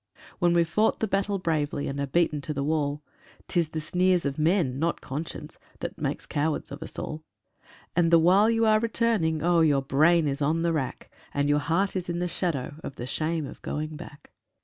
[0.39, 3.03] When we've fought the battle bravely and are beaten to the wall,
[3.47, 7.23] 'Tis the sneers of men, not conscience, that make cowards of us all;
[7.95, 9.59] And the while you are returning, oh!
[9.59, 13.05] your brain is on the rack, And your heart is in the shadow of the
[13.05, 14.31] shame of going back.